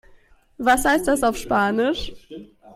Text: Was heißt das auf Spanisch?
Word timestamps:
Was 0.57 0.83
heißt 0.83 1.07
das 1.07 1.21
auf 1.21 1.37
Spanisch? 1.37 2.11